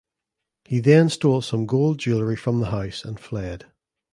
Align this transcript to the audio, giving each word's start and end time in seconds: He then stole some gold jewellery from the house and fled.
He 0.65 0.79
then 0.79 1.09
stole 1.09 1.43
some 1.43 1.67
gold 1.67 1.99
jewellery 1.99 2.35
from 2.35 2.59
the 2.59 2.71
house 2.71 3.05
and 3.05 3.19
fled. 3.19 3.67